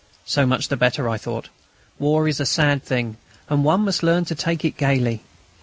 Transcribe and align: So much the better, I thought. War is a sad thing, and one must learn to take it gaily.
So 0.25 0.47
much 0.47 0.69
the 0.69 0.77
better, 0.77 1.07
I 1.07 1.19
thought. 1.19 1.49
War 1.99 2.27
is 2.27 2.39
a 2.39 2.45
sad 2.47 2.81
thing, 2.81 3.17
and 3.51 3.63
one 3.63 3.81
must 3.81 4.01
learn 4.01 4.25
to 4.25 4.33
take 4.33 4.65
it 4.65 4.75
gaily. 4.75 5.21